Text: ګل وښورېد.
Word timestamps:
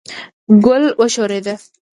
ګل 0.65 0.83
وښورېد. 0.99 1.47